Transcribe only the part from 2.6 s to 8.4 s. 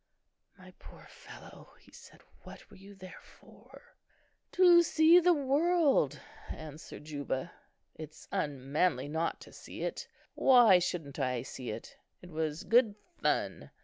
were you there for?" "To see the world," answered Juba; "it's